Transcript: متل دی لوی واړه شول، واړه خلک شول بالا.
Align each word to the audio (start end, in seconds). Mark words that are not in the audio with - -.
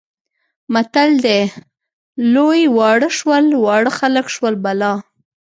متل 0.73 1.09
دی 1.25 1.41
لوی 2.33 2.61
واړه 2.77 3.09
شول، 3.17 3.45
واړه 3.63 3.91
خلک 3.99 4.25
شول 4.35 4.55
بالا. 4.63 4.93